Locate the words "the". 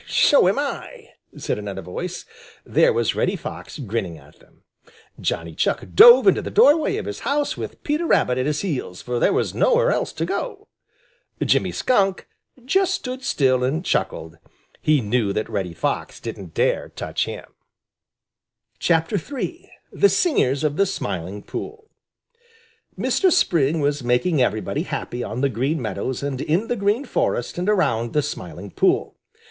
6.41-6.49, 19.91-20.09, 20.77-20.87, 25.41-25.49, 26.69-26.75, 28.13-28.23